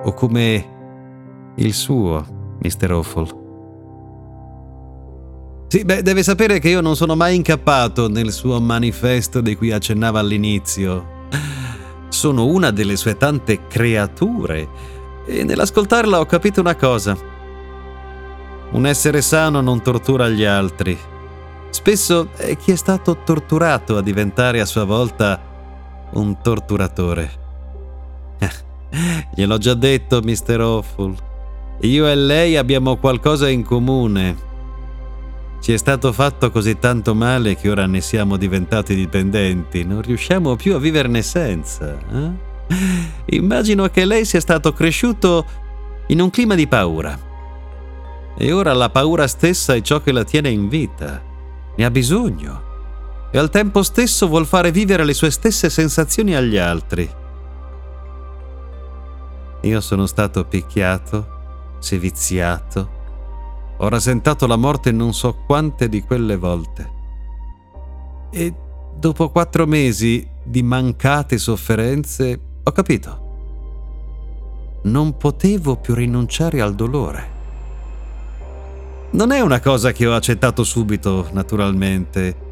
o 0.04 0.12
come 0.14 1.54
il 1.54 1.74
suo 1.74 2.38
Mr. 2.62 2.92
Awful. 2.92 3.48
Sì, 5.70 5.86
beh, 5.86 6.02
deve 6.02 6.24
sapere 6.24 6.58
che 6.58 6.70
io 6.70 6.82
non 6.82 6.96
sono 6.96 7.16
mai 7.16 7.36
incappato 7.36 8.10
nel 8.10 8.32
suo 8.32 8.60
manifesto 8.60 9.40
di 9.40 9.56
cui 9.56 9.72
accennava 9.72 10.20
all'inizio. 10.20 11.18
Sono 12.10 12.46
una 12.48 12.72
delle 12.72 12.96
sue 12.96 13.18
tante 13.18 13.68
creature 13.68 14.68
e 15.28 15.44
nell'ascoltarla 15.44 16.20
ho 16.20 16.26
capito 16.26 16.60
una 16.60 16.76
cosa. 16.76 17.16
Un 18.72 18.86
essere 18.88 19.22
sano 19.22 19.62
non 19.62 19.84
tortura 19.84 20.28
gli 20.28 20.44
altri. 20.44 20.98
Spesso 21.70 22.30
è 22.36 22.58
chi 22.58 22.72
è 22.72 22.76
stato 22.76 23.22
torturato 23.24 23.96
a 23.96 24.02
diventare 24.02 24.62
a 24.62 24.66
sua 24.66 24.86
volta 24.86 25.40
un 26.14 26.42
torturatore. 26.42 27.32
Gliel'ho 29.36 29.58
già 29.60 29.76
detto, 29.76 30.20
Mr. 30.24 30.60
Awful. 30.62 31.29
Io 31.82 32.08
e 32.08 32.16
lei 32.16 32.58
abbiamo 32.58 32.98
qualcosa 32.98 33.48
in 33.48 33.64
comune. 33.64 34.48
Ci 35.62 35.72
è 35.72 35.78
stato 35.78 36.12
fatto 36.12 36.52
così 36.52 36.78
tanto 36.78 37.16
male 37.16 37.56
che 37.56 37.70
ora 37.70 37.86
ne 37.86 38.02
siamo 38.02 38.36
diventati 38.36 38.96
dipendenti, 38.96 39.86
non 39.86 40.02
riusciamo 40.02 40.58
più 40.58 40.76
a 40.76 40.80
viverne 40.80 41.22
senza. 41.22 41.98
Eh? 41.98 43.36
Immagino 43.38 43.88
che 43.88 44.04
lei 44.04 44.26
sia 44.26 44.42
stato 44.42 44.74
cresciuto 44.74 45.46
in 46.08 46.20
un 46.20 46.30
clima 46.30 46.56
di 46.56 46.68
paura. 46.68 47.18
E 48.38 48.52
ora 48.52 48.74
la 48.74 48.90
paura 48.90 49.28
stessa 49.28 49.74
è 49.74 49.82
ciò 49.82 50.02
che 50.02 50.12
la 50.12 50.26
tiene 50.26 50.50
in 50.50 50.68
vita. 50.68 51.22
Ne 51.76 51.86
ha 51.86 51.92
bisogno. 51.92 52.68
E 53.32 53.38
al 53.38 53.50
tempo 53.50 53.84
stesso 53.84 54.28
vuol 54.28 54.46
fare 54.46 54.72
vivere 54.72 55.06
le 55.06 55.14
sue 55.14 55.32
stesse 55.32 55.70
sensazioni 55.70 56.36
agli 56.36 56.58
altri. 56.58 57.10
Io 59.62 59.82
sono 59.82 60.06
stato 60.06 60.44
picchiato 60.46 61.38
seviziato. 61.80 62.98
Ho 63.78 63.88
rasentato 63.90 64.46
la 64.46 64.58
morte 64.58 64.92
non 64.92 65.14
so 65.14 65.36
quante 65.46 65.90
di 65.90 66.02
quelle 66.04 66.36
volte. 66.36 66.92
E 68.32 68.54
dopo 68.96 69.30
quattro 69.30 69.66
mesi 69.66 70.28
di 70.44 70.62
mancate 70.62 71.38
sofferenze 71.38 72.40
ho 72.64 72.72
capito. 72.72 73.28
Non 74.84 75.18
potevo 75.18 75.78
più 75.78 75.94
rinunciare 75.94 76.62
al 76.62 76.76
dolore. 76.76 77.38
Non 79.12 79.32
è 79.32 79.40
una 79.40 79.60
cosa 79.60 79.92
che 79.92 80.06
ho 80.06 80.14
accettato 80.14 80.64
subito, 80.64 81.28
naturalmente. 81.32 82.48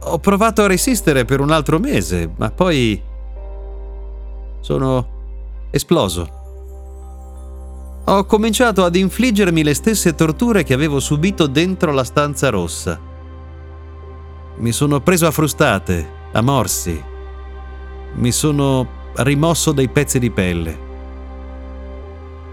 Ho 0.00 0.18
provato 0.18 0.62
a 0.62 0.66
resistere 0.66 1.24
per 1.24 1.40
un 1.40 1.50
altro 1.50 1.78
mese, 1.78 2.30
ma 2.36 2.50
poi 2.50 3.00
sono 4.60 5.08
esploso. 5.70 6.42
Ho 8.06 8.26
cominciato 8.26 8.84
ad 8.84 8.96
infliggermi 8.96 9.62
le 9.62 9.72
stesse 9.72 10.14
torture 10.14 10.62
che 10.62 10.74
avevo 10.74 11.00
subito 11.00 11.46
dentro 11.46 11.90
la 11.90 12.04
stanza 12.04 12.50
rossa. 12.50 13.00
Mi 14.56 14.72
sono 14.72 15.00
preso 15.00 15.26
a 15.26 15.30
frustate, 15.30 16.10
a 16.32 16.42
morsi. 16.42 17.02
Mi 18.16 18.30
sono 18.30 18.86
rimosso 19.14 19.72
dei 19.72 19.88
pezzi 19.88 20.18
di 20.18 20.30
pelle. 20.30 20.78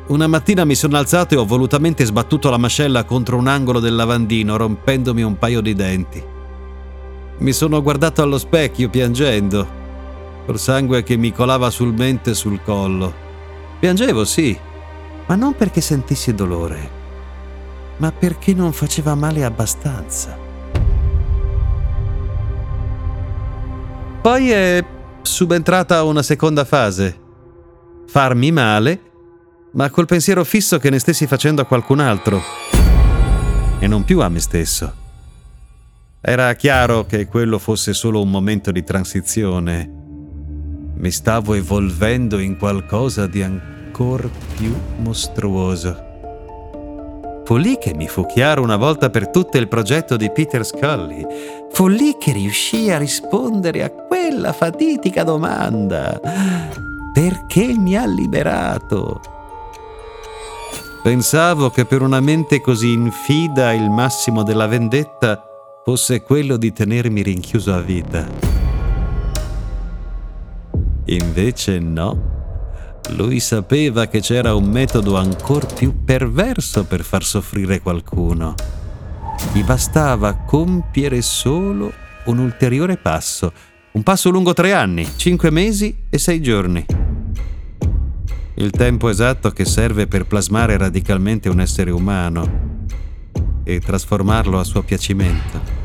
Una 0.07 0.27
mattina 0.27 0.63
mi 0.63 0.73
sono 0.73 0.95
alzato 0.95 1.33
e 1.33 1.37
ho 1.37 1.45
volutamente 1.45 2.05
sbattuto 2.05 2.49
la 2.49 2.57
mascella 2.57 3.03
contro 3.03 3.35
un 3.35 3.47
angolo 3.47 3.81
del 3.81 3.95
lavandino, 3.95 4.55
rompendomi 4.55 5.21
un 5.21 5.37
paio 5.37 5.59
di 5.59 5.73
denti. 5.73 6.23
Mi 7.39 7.51
sono 7.51 7.81
guardato 7.81 8.21
allo 8.21 8.37
specchio 8.37 8.89
piangendo, 8.89 9.67
col 10.45 10.59
sangue 10.59 11.03
che 11.03 11.17
mi 11.17 11.33
colava 11.33 11.69
sul 11.69 11.93
mento 11.93 12.29
e 12.29 12.35
sul 12.35 12.61
collo. 12.63 13.13
Piangevo, 13.79 14.23
sì, 14.25 14.57
ma 15.27 15.35
non 15.35 15.55
perché 15.55 15.81
sentissi 15.81 16.33
dolore, 16.33 16.89
ma 17.97 18.11
perché 18.11 18.53
non 18.53 18.73
faceva 18.73 19.15
male 19.15 19.43
abbastanza. 19.43 20.37
Poi 24.21 24.51
è 24.51 24.85
subentrata 25.21 26.03
una 26.03 26.21
seconda 26.21 26.63
fase. 26.65 27.19
Farmi 28.05 28.51
male, 28.51 29.01
ma 29.71 29.89
col 29.89 30.05
pensiero 30.05 30.43
fisso 30.43 30.77
che 30.77 30.89
ne 30.89 30.99
stessi 30.99 31.25
facendo 31.27 31.61
a 31.61 31.65
qualcun 31.65 31.99
altro 31.99 32.41
e 33.79 33.87
non 33.87 34.03
più 34.03 34.19
a 34.19 34.29
me 34.29 34.39
stesso. 34.39 34.93
Era 36.19 36.53
chiaro 36.53 37.05
che 37.05 37.25
quello 37.25 37.57
fosse 37.57 37.93
solo 37.93 38.21
un 38.21 38.29
momento 38.29 38.71
di 38.71 38.83
transizione. 38.83 39.89
Mi 40.97 41.09
stavo 41.09 41.55
evolvendo 41.55 42.37
in 42.37 42.57
qualcosa 42.57 43.25
di 43.25 43.41
ancora 43.41 43.80
ancor 44.01 44.29
più 44.57 44.73
mostruoso. 44.97 46.09
Fu 47.45 47.57
lì 47.57 47.77
che 47.77 47.93
mi 47.93 48.07
fu 48.07 48.25
chiaro 48.25 48.63
una 48.63 48.77
volta 48.77 49.09
per 49.09 49.29
tutte 49.29 49.57
il 49.57 49.67
progetto 49.67 50.17
di 50.17 50.31
Peter 50.31 50.65
Scully. 50.65 51.25
Fu 51.71 51.87
lì 51.87 52.15
che 52.19 52.31
riuscii 52.31 52.91
a 52.91 52.97
rispondere 52.97 53.83
a 53.83 53.89
quella 53.89 54.53
fatidica 54.53 55.23
domanda. 55.23 56.19
Perché 57.13 57.73
mi 57.77 57.95
ha 57.95 58.05
liberato? 58.05 59.21
Pensavo 61.03 61.69
che 61.69 61.85
per 61.85 62.01
una 62.01 62.21
mente 62.21 62.61
così 62.61 62.93
infida 62.93 63.73
il 63.73 63.89
massimo 63.89 64.43
della 64.43 64.67
vendetta 64.67 65.43
fosse 65.83 66.21
quello 66.21 66.57
di 66.57 66.71
tenermi 66.71 67.21
rinchiuso 67.21 67.73
a 67.73 67.81
vita. 67.81 68.25
Invece 71.05 71.79
no. 71.79 72.30
Lui 73.09 73.39
sapeva 73.39 74.07
che 74.07 74.21
c'era 74.21 74.55
un 74.55 74.69
metodo 74.69 75.17
ancora 75.17 75.67
più 75.67 76.03
perverso 76.05 76.85
per 76.85 77.03
far 77.03 77.23
soffrire 77.23 77.81
qualcuno. 77.81 78.53
Gli 79.51 79.63
bastava 79.63 80.33
compiere 80.35 81.21
solo 81.21 81.91
un 82.25 82.37
ulteriore 82.37 82.97
passo, 82.97 83.51
un 83.91 84.03
passo 84.03 84.29
lungo 84.29 84.53
tre 84.53 84.73
anni, 84.73 85.07
cinque 85.15 85.49
mesi 85.49 86.03
e 86.09 86.17
sei 86.17 86.41
giorni. 86.41 86.85
Il 88.55 88.69
tempo 88.69 89.09
esatto 89.09 89.49
che 89.49 89.65
serve 89.65 90.07
per 90.07 90.25
plasmare 90.27 90.77
radicalmente 90.77 91.49
un 91.49 91.59
essere 91.59 91.91
umano 91.91 92.69
e 93.63 93.79
trasformarlo 93.79 94.59
a 94.59 94.63
suo 94.63 94.83
piacimento. 94.83 95.80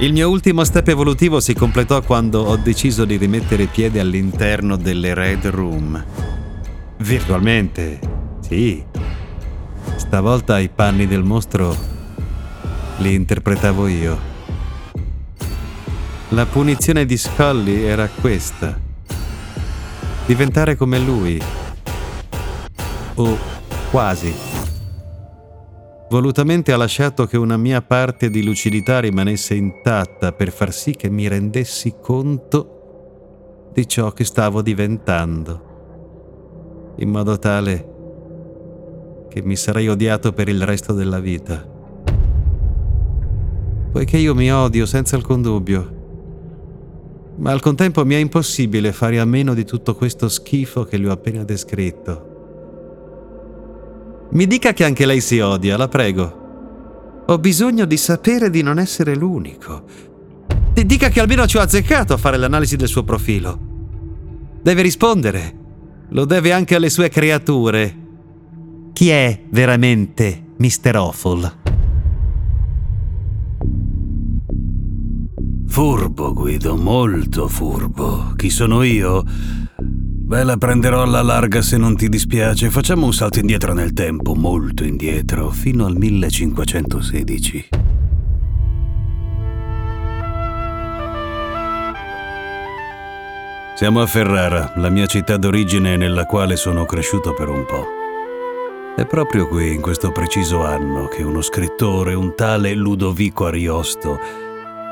Il 0.00 0.12
mio 0.12 0.30
ultimo 0.30 0.62
step 0.62 0.86
evolutivo 0.88 1.40
si 1.40 1.54
completò 1.54 2.02
quando 2.02 2.42
ho 2.42 2.56
deciso 2.56 3.04
di 3.04 3.16
rimettere 3.16 3.66
piede 3.66 3.98
all'interno 3.98 4.76
delle 4.76 5.12
Red 5.12 5.46
Room. 5.46 6.04
Virtualmente, 6.98 7.98
sì. 8.40 8.84
Stavolta 9.96 10.60
i 10.60 10.68
panni 10.68 11.08
del 11.08 11.24
mostro 11.24 11.76
li 12.98 13.12
interpretavo 13.12 13.88
io. 13.88 14.18
La 16.28 16.46
punizione 16.46 17.04
di 17.04 17.16
Scully 17.16 17.82
era 17.82 18.08
questa. 18.08 18.78
Diventare 20.26 20.76
come 20.76 21.00
lui. 21.00 21.42
O 23.14 23.36
quasi. 23.90 24.47
Volutamente 26.10 26.72
ha 26.72 26.78
lasciato 26.78 27.26
che 27.26 27.36
una 27.36 27.58
mia 27.58 27.82
parte 27.82 28.30
di 28.30 28.42
lucidità 28.42 28.98
rimanesse 28.98 29.54
intatta 29.54 30.32
per 30.32 30.50
far 30.50 30.72
sì 30.72 30.92
che 30.92 31.10
mi 31.10 31.28
rendessi 31.28 31.96
conto 32.00 33.68
di 33.74 33.86
ciò 33.86 34.12
che 34.12 34.24
stavo 34.24 34.62
diventando, 34.62 36.94
in 36.96 37.10
modo 37.10 37.38
tale 37.38 37.96
che 39.28 39.42
mi 39.42 39.54
sarei 39.54 39.88
odiato 39.88 40.32
per 40.32 40.48
il 40.48 40.62
resto 40.62 40.94
della 40.94 41.20
vita. 41.20 41.62
Poiché 43.92 44.16
io 44.16 44.34
mi 44.34 44.50
odio 44.50 44.86
senza 44.86 45.14
alcun 45.14 45.42
dubbio, 45.42 45.96
ma 47.36 47.50
al 47.50 47.60
contempo 47.60 48.06
mi 48.06 48.14
è 48.14 48.18
impossibile 48.18 48.92
fare 48.92 49.20
a 49.20 49.26
meno 49.26 49.52
di 49.52 49.64
tutto 49.64 49.94
questo 49.94 50.30
schifo 50.30 50.84
che 50.84 50.98
gli 50.98 51.04
ho 51.04 51.12
appena 51.12 51.44
descritto. 51.44 52.27
Mi 54.30 54.46
dica 54.46 54.74
che 54.74 54.84
anche 54.84 55.06
lei 55.06 55.20
si 55.20 55.38
odia, 55.40 55.76
la 55.76 55.88
prego. 55.88 57.24
Ho 57.26 57.38
bisogno 57.38 57.86
di 57.86 57.96
sapere 57.96 58.50
di 58.50 58.62
non 58.62 58.78
essere 58.78 59.14
l'unico. 59.14 59.84
E 60.74 60.84
dica 60.84 61.08
che 61.08 61.20
almeno 61.20 61.46
ci 61.46 61.56
ho 61.56 61.60
azzeccato 61.60 62.12
a 62.12 62.18
fare 62.18 62.36
l'analisi 62.36 62.76
del 62.76 62.88
suo 62.88 63.04
profilo. 63.04 63.58
Deve 64.62 64.82
rispondere. 64.82 65.56
Lo 66.10 66.24
deve 66.26 66.52
anche 66.52 66.74
alle 66.74 66.90
sue 66.90 67.08
creature. 67.08 67.96
Chi 68.92 69.08
è 69.08 69.44
veramente 69.50 70.44
Mr. 70.56 70.96
Awful? 70.96 71.52
Furbo, 75.66 76.32
Guido, 76.32 76.76
molto 76.76 77.48
furbo. 77.48 78.32
Chi 78.36 78.50
sono 78.50 78.82
io? 78.82 79.24
Beh, 80.28 80.44
la 80.44 80.58
prenderò 80.58 81.00
alla 81.00 81.22
larga 81.22 81.62
se 81.62 81.78
non 81.78 81.96
ti 81.96 82.06
dispiace. 82.10 82.68
Facciamo 82.68 83.06
un 83.06 83.14
salto 83.14 83.38
indietro 83.38 83.72
nel 83.72 83.94
tempo, 83.94 84.34
molto 84.34 84.84
indietro, 84.84 85.48
fino 85.48 85.86
al 85.86 85.96
1516. 85.96 87.68
Siamo 93.74 94.02
a 94.02 94.06
Ferrara, 94.06 94.74
la 94.76 94.90
mia 94.90 95.06
città 95.06 95.38
d'origine 95.38 95.96
nella 95.96 96.26
quale 96.26 96.56
sono 96.56 96.84
cresciuto 96.84 97.32
per 97.32 97.48
un 97.48 97.64
po'. 97.64 97.86
È 99.00 99.06
proprio 99.06 99.48
qui, 99.48 99.72
in 99.72 99.80
questo 99.80 100.12
preciso 100.12 100.62
anno, 100.62 101.06
che 101.06 101.22
uno 101.22 101.40
scrittore, 101.40 102.12
un 102.12 102.34
tale 102.34 102.74
Ludovico 102.74 103.46
Ariosto, 103.46 104.20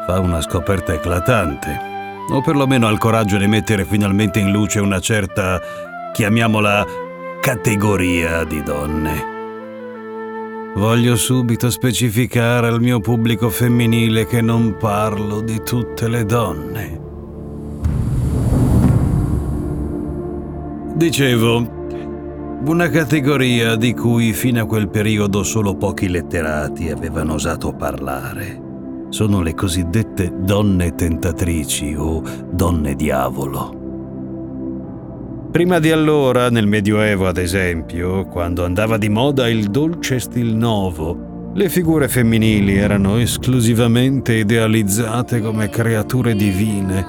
fa 0.06 0.18
una 0.18 0.40
scoperta 0.40 0.94
eclatante 0.94 1.95
o 2.28 2.40
perlomeno 2.40 2.86
ha 2.86 2.90
il 2.90 2.98
coraggio 2.98 3.36
di 3.36 3.46
mettere 3.46 3.84
finalmente 3.84 4.38
in 4.40 4.50
luce 4.50 4.80
una 4.80 5.00
certa, 5.00 5.60
chiamiamola, 6.12 6.84
categoria 7.40 8.44
di 8.44 8.62
donne. 8.62 9.34
Voglio 10.74 11.16
subito 11.16 11.70
specificare 11.70 12.66
al 12.66 12.80
mio 12.80 13.00
pubblico 13.00 13.48
femminile 13.48 14.26
che 14.26 14.42
non 14.42 14.76
parlo 14.78 15.40
di 15.40 15.62
tutte 15.62 16.08
le 16.08 16.24
donne. 16.24 17.00
Dicevo, 20.94 21.74
una 22.66 22.88
categoria 22.88 23.76
di 23.76 23.94
cui 23.94 24.32
fino 24.32 24.62
a 24.62 24.66
quel 24.66 24.88
periodo 24.88 25.42
solo 25.42 25.76
pochi 25.76 26.08
letterati 26.08 26.90
avevano 26.90 27.34
osato 27.34 27.72
parlare 27.72 28.65
sono 29.08 29.40
le 29.42 29.54
cosiddette 29.54 30.32
donne 30.40 30.94
tentatrici 30.94 31.94
o 31.96 32.22
donne 32.50 32.94
diavolo. 32.94 33.84
Prima 35.50 35.78
di 35.78 35.90
allora, 35.90 36.50
nel 36.50 36.66
Medioevo 36.66 37.26
ad 37.26 37.38
esempio, 37.38 38.26
quando 38.26 38.64
andava 38.64 38.98
di 38.98 39.08
moda 39.08 39.48
il 39.48 39.70
dolce 39.70 40.18
stil 40.18 40.54
novo, 40.54 41.52
le 41.54 41.70
figure 41.70 42.08
femminili 42.08 42.76
erano 42.76 43.16
esclusivamente 43.16 44.34
idealizzate 44.34 45.40
come 45.40 45.70
creature 45.70 46.34
divine. 46.34 47.06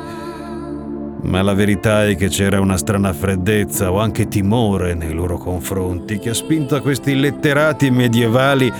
Ma 1.24 1.42
la 1.42 1.54
verità 1.54 2.08
è 2.08 2.16
che 2.16 2.30
c'era 2.30 2.62
una 2.62 2.78
strana 2.78 3.12
freddezza 3.12 3.92
o 3.92 4.00
anche 4.00 4.30
timore 4.30 4.94
nei 4.94 5.12
loro 5.12 5.38
confronti 5.38 6.18
che 6.18 6.30
ha 6.30 6.34
spinto 6.34 6.76
a 6.76 6.80
questi 6.80 7.16
letterati 7.16 7.92
medievali 7.92 8.72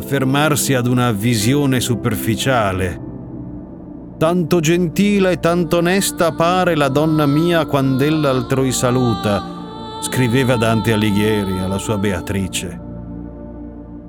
fermarsi 0.00 0.74
ad 0.74 0.86
una 0.86 1.12
visione 1.12 1.80
superficiale. 1.80 3.00
Tanto 4.16 4.60
gentile 4.60 5.32
e 5.32 5.40
tanto 5.40 5.78
onesta 5.78 6.32
pare 6.32 6.76
la 6.76 6.88
donna 6.88 7.26
mia 7.26 7.66
quand'ella 7.66 8.30
altrui 8.30 8.72
saluta, 8.72 9.98
scriveva 10.00 10.56
Dante 10.56 10.92
Alighieri 10.92 11.58
alla 11.58 11.78
sua 11.78 11.98
Beatrice. 11.98 12.80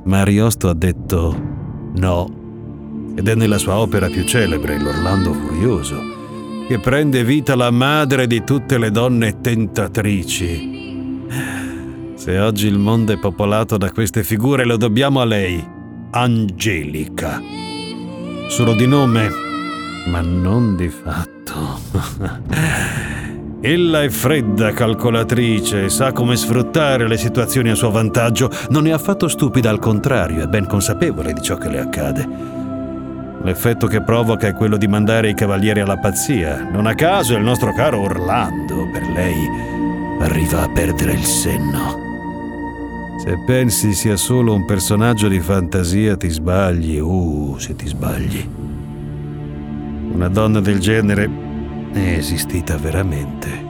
Ma 0.03 0.19
Ariosto 0.19 0.69
ha 0.69 0.73
detto 0.73 1.35
no, 1.95 3.13
ed 3.15 3.27
è 3.27 3.35
nella 3.35 3.57
sua 3.57 3.77
opera 3.77 4.07
più 4.07 4.23
celebre, 4.23 4.79
L'Orlando 4.79 5.33
Furioso, 5.33 5.99
che 6.67 6.79
prende 6.79 7.23
vita 7.23 7.55
la 7.55 7.71
madre 7.71 8.27
di 8.27 8.43
tutte 8.43 8.77
le 8.77 8.91
donne 8.91 9.41
tentatrici. 9.41 10.73
Se 12.13 12.39
oggi 12.39 12.67
il 12.67 12.77
mondo 12.77 13.13
è 13.13 13.17
popolato 13.17 13.77
da 13.77 13.91
queste 13.91 14.23
figure 14.23 14.65
lo 14.65 14.77
dobbiamo 14.77 15.21
a 15.21 15.25
lei, 15.25 15.73
Angelica. 16.17 17.41
Solo 18.47 18.73
di 18.73 18.87
nome, 18.87 19.29
ma 20.07 20.21
non 20.21 20.77
di 20.77 20.87
fatto. 20.87 21.77
Ella 23.59 24.01
è 24.01 24.07
fredda 24.07 24.71
calcolatrice 24.71 25.89
sa 25.89 26.13
come 26.13 26.37
sfruttare 26.37 27.09
le 27.09 27.17
situazioni 27.17 27.69
a 27.69 27.75
suo 27.75 27.91
vantaggio. 27.91 28.49
Non 28.69 28.87
è 28.87 28.91
affatto 28.91 29.27
stupida, 29.27 29.69
al 29.69 29.79
contrario, 29.79 30.43
è 30.43 30.47
ben 30.47 30.67
consapevole 30.67 31.33
di 31.33 31.41
ciò 31.41 31.57
che 31.57 31.67
le 31.67 31.79
accade. 31.79 32.27
L'effetto 33.41 33.87
che 33.87 34.01
provoca 34.01 34.47
è 34.47 34.53
quello 34.53 34.77
di 34.77 34.87
mandare 34.87 35.27
i 35.27 35.35
cavalieri 35.35 35.81
alla 35.81 35.97
pazzia. 35.97 36.69
Non 36.71 36.85
a 36.85 36.95
caso 36.95 37.35
il 37.35 37.43
nostro 37.43 37.73
caro 37.73 37.99
Orlando, 37.99 38.89
per 38.89 39.05
lei, 39.09 39.35
arriva 40.21 40.61
a 40.61 40.69
perdere 40.69 41.11
il 41.11 41.25
senno. 41.25 42.04
Se 43.17 43.37
pensi 43.45 43.93
sia 43.93 44.17
solo 44.17 44.53
un 44.53 44.65
personaggio 44.65 45.27
di 45.27 45.39
fantasia 45.39 46.17
ti 46.17 46.29
sbagli, 46.29 46.99
uh, 46.99 47.55
se 47.57 47.75
ti 47.75 47.87
sbagli. 47.87 48.49
Una 50.13 50.27
donna 50.27 50.59
del 50.59 50.79
genere 50.79 51.29
è 51.93 52.17
esistita 52.17 52.77
veramente. 52.77 53.63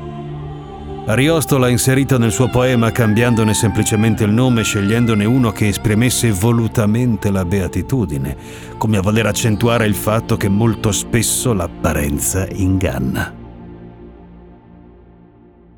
Ariosto 1.07 1.59
l'ha 1.59 1.69
inserita 1.69 2.17
nel 2.17 2.31
suo 2.31 2.49
poema 2.49 2.91
cambiandone 2.91 3.53
semplicemente 3.53 4.23
il 4.23 4.31
nome, 4.31 4.63
scegliendone 4.63 5.23
uno 5.23 5.51
che 5.51 5.67
esprimesse 5.67 6.31
volutamente 6.31 7.29
la 7.29 7.45
beatitudine, 7.45 8.35
come 8.77 8.97
a 8.97 9.01
voler 9.01 9.27
accentuare 9.27 9.85
il 9.85 9.93
fatto 9.93 10.35
che 10.35 10.49
molto 10.49 10.91
spesso 10.91 11.53
l'apparenza 11.53 12.47
inganna. 12.49 13.31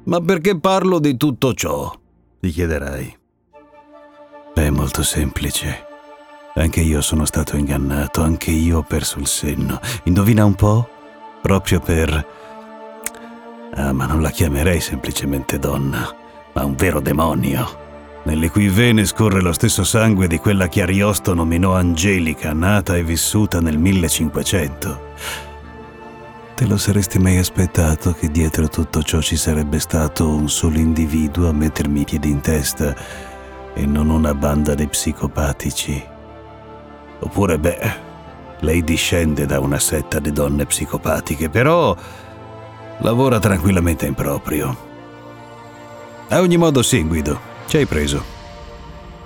Ma 0.05 0.21
perché 0.21 0.57
parlo 0.57 0.99
di 0.99 1.17
tutto 1.17 1.53
ciò? 1.53 1.93
ti 2.39 2.49
chiederai. 2.49 3.16
È 4.67 4.69
molto 4.69 5.01
semplice. 5.01 5.85
Anche 6.55 6.81
io 6.81 6.99
sono 6.99 7.23
stato 7.23 7.55
ingannato, 7.55 8.21
anche 8.21 8.51
io 8.51 8.79
ho 8.79 8.81
perso 8.81 9.17
il 9.17 9.25
senno. 9.25 9.79
Indovina 10.03 10.43
un 10.43 10.55
po'? 10.55 10.89
Proprio 11.41 11.79
per... 11.79 12.27
Ah, 13.75 13.93
ma 13.93 14.05
non 14.05 14.21
la 14.21 14.29
chiamerei 14.29 14.81
semplicemente 14.81 15.57
donna, 15.57 16.13
ma 16.51 16.65
un 16.65 16.75
vero 16.75 16.99
demonio, 16.99 18.21
nelle 18.23 18.49
cui 18.49 18.67
vene 18.67 19.05
scorre 19.05 19.39
lo 19.39 19.53
stesso 19.53 19.85
sangue 19.85 20.27
di 20.27 20.37
quella 20.37 20.67
che 20.67 20.81
Ariosto 20.81 21.33
nominò 21.33 21.73
Angelica, 21.73 22.51
nata 22.51 22.97
e 22.97 23.03
vissuta 23.03 23.61
nel 23.61 23.77
1500. 23.77 25.01
Te 26.55 26.65
lo 26.65 26.75
saresti 26.75 27.19
mai 27.19 27.37
aspettato 27.37 28.11
che 28.11 28.29
dietro 28.29 28.67
tutto 28.67 29.01
ciò 29.01 29.21
ci 29.21 29.37
sarebbe 29.37 29.79
stato 29.79 30.27
un 30.27 30.49
solo 30.49 30.77
individuo 30.77 31.47
a 31.47 31.53
mettermi 31.53 32.01
i 32.01 32.03
piedi 32.03 32.31
in 32.31 32.41
testa 32.41 32.93
e 33.77 33.85
non 33.85 34.09
una 34.09 34.33
banda 34.33 34.73
di 34.73 34.87
psicopatici? 34.87 36.03
Oppure, 37.19 37.59
beh, 37.59 37.93
lei 38.59 38.83
discende 38.83 39.45
da 39.45 39.59
una 39.59 39.77
setta 39.77 40.19
di 40.19 40.31
donne 40.31 40.65
psicopatiche, 40.65 41.49
però 41.49 41.95
lavora 42.99 43.39
tranquillamente 43.39 44.07
in 44.07 44.15
proprio. 44.15 44.75
A 46.29 46.39
ogni 46.39 46.57
modo 46.57 46.81
sì, 46.81 47.03
Guido, 47.03 47.39
ci 47.67 47.77
hai 47.77 47.85
preso. 47.85 48.35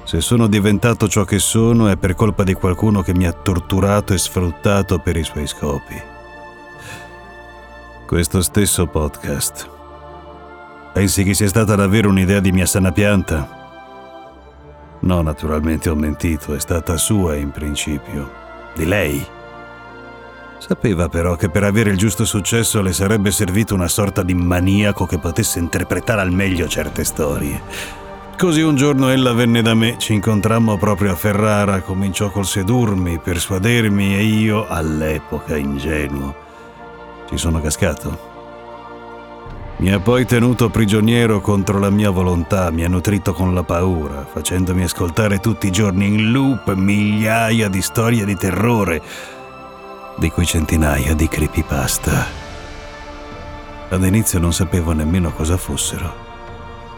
Se 0.04 0.20
sono 0.20 0.48
diventato 0.48 1.08
ciò 1.08 1.24
che 1.24 1.40
sono 1.40 1.88
è 1.88 1.96
per 1.96 2.16
colpa 2.16 2.44
di 2.44 2.54
qualcuno 2.54 3.02
che 3.02 3.14
mi 3.14 3.26
ha 3.26 3.32
torturato 3.32 4.14
e 4.14 4.18
sfruttato 4.18 5.00
per 5.00 5.16
i 5.16 5.24
suoi 5.24 5.48
scopi 5.48 6.10
questo 8.12 8.42
stesso 8.42 8.88
podcast. 8.88 9.70
Pensi 10.92 11.24
che 11.24 11.34
sia 11.34 11.48
stata 11.48 11.76
davvero 11.76 12.10
un'idea 12.10 12.42
di 12.42 12.52
mia 12.52 12.66
sana 12.66 12.92
pianta? 12.92 13.61
No, 15.02 15.22
naturalmente 15.22 15.90
ho 15.90 15.96
mentito, 15.96 16.54
è 16.54 16.60
stata 16.60 16.98
sua 16.98 17.36
in 17.36 17.52
principio. 17.52 18.32
Di 18.76 18.86
lei. 18.86 19.26
Sapeva 20.60 21.10
però 21.10 21.36
che 21.36 21.50
per 21.50 21.64
avere 21.64 21.90
il 21.90 21.98
giusto 21.98 22.24
successo 22.24 22.82
le 22.82 22.94
sarebbe 22.94 23.32
servito 23.32 23.74
una 23.74 23.88
sorta 23.88 24.22
di 24.22 24.36
maniaco 24.36 25.08
che 25.08 25.18
potesse 25.18 25.58
interpretare 25.58 26.22
al 26.22 26.32
meglio 26.32 26.68
certe 26.68 27.04
storie. 27.04 27.62
Così 28.38 28.62
un 28.62 28.76
giorno 28.76 29.10
ella 29.10 29.34
venne 29.34 29.62
da 29.62 29.74
me, 29.74 29.98
ci 29.98 30.14
incontrammo 30.14 30.78
proprio 30.78 31.12
a 31.12 31.16
Ferrara, 31.16 31.82
cominciò 31.82 32.30
col 32.30 32.46
sedurmi, 32.46 33.20
persuadermi 33.20 34.16
e 34.16 34.24
io, 34.24 34.68
all'epoca 34.68 35.58
ingenuo, 35.58 36.36
ci 37.28 37.38
sono 37.38 37.60
cascato. 37.60 38.31
Mi 39.82 39.92
ha 39.92 40.00
poi 40.00 40.28
tenuto 40.28 40.70
prigioniero 40.70 41.42
contro 41.42 41.80
la 41.80 41.90
mia 41.90 42.12
volontà, 42.12 42.70
mi 42.70 42.84
ha 42.84 42.88
nutrito 42.88 43.34
con 43.34 43.56
la 43.56 43.64
paura, 43.64 44.28
facendomi 44.32 44.84
ascoltare 44.84 45.40
tutti 45.40 45.66
i 45.66 45.72
giorni 45.72 46.06
in 46.06 46.32
loop 46.32 46.72
migliaia 46.76 47.68
di 47.68 47.82
storie 47.82 48.24
di 48.24 48.36
terrore, 48.36 49.02
di 50.18 50.30
cui 50.30 50.46
centinaia 50.46 51.16
di 51.16 51.28
creepypasta. 51.28 52.28
All'inizio 53.90 54.38
non 54.38 54.54
sapevo 54.54 54.92
nemmeno 54.92 55.32
cosa 55.32 55.58
fossero, 55.58 56.14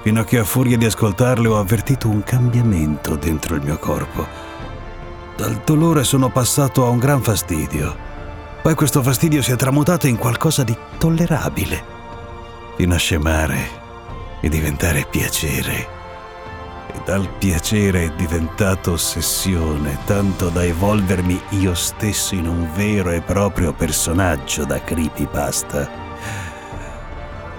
fino 0.02 0.20
a 0.20 0.26
che 0.26 0.40
a 0.40 0.44
furia 0.44 0.76
di 0.76 0.84
ascoltarle 0.84 1.48
ho 1.48 1.58
avvertito 1.58 2.10
un 2.10 2.22
cambiamento 2.22 3.16
dentro 3.16 3.56
il 3.56 3.62
mio 3.62 3.78
corpo. 3.78 4.28
Dal 5.38 5.62
dolore 5.64 6.04
sono 6.04 6.30
passato 6.30 6.86
a 6.86 6.90
un 6.90 7.00
gran 7.00 7.22
fastidio 7.22 8.12
poi 8.64 8.76
questo 8.76 9.04
fastidio 9.04 9.42
si 9.42 9.52
è 9.52 9.58
tramutato 9.58 10.08
in 10.08 10.16
qualcosa 10.16 10.64
di 10.64 10.74
tollerabile, 10.98 11.93
fino 12.76 12.96
a 12.96 12.98
e 14.40 14.50
diventare 14.50 15.06
piacere. 15.10 16.02
E 16.88 17.02
dal 17.06 17.28
piacere 17.38 18.06
è 18.06 18.12
diventato 18.12 18.94
ossessione, 18.94 20.00
tanto 20.06 20.50
da 20.50 20.64
evolvermi 20.64 21.42
io 21.50 21.74
stesso 21.74 22.36
in 22.36 22.48
un 22.48 22.70
vero 22.74 23.12
e 23.12 23.22
proprio 23.22 23.74
personaggio 23.74 24.66
da 24.66 24.84
creepypasta. 24.84 26.02